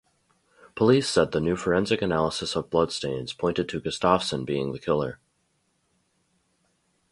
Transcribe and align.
Police 0.73 1.07
said 1.07 1.31
the 1.31 1.39
new 1.39 1.55
forensic 1.55 2.01
analysis 2.01 2.55
of 2.55 2.71
bloodstains 2.71 3.33
pointed 3.33 3.69
to 3.69 3.79
Gustafsson 3.79 4.47
being 4.47 4.71
the 4.71 4.79
killer. 4.79 5.19